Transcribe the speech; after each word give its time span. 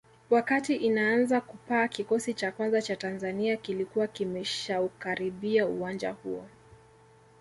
Wakati 0.29 0.75
inaanza 0.75 1.41
kupaa 1.41 1.87
kikosi 1.87 2.33
cha 2.33 2.51
kwanza 2.51 2.81
cha 2.81 2.95
Tanzania 2.95 3.57
kilikuwa 3.57 4.07
kimeshaukaribia 4.07 5.67
uwanja 5.67 6.11
huo 6.11 6.47